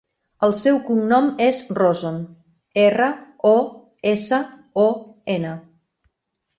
El 0.45 0.53
seu 0.59 0.79
cognom 0.87 1.27
és 1.49 1.59
Roson: 1.81 2.17
erra, 2.87 3.11
o, 3.53 3.55
essa, 4.17 4.43
o, 4.89 4.91
ena. 5.39 5.57